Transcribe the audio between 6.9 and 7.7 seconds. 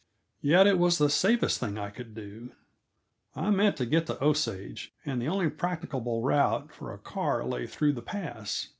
a car lay